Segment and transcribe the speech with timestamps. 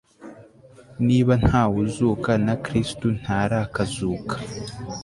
[1.07, 4.35] niba nta wuzuka na kristo ntarakazuka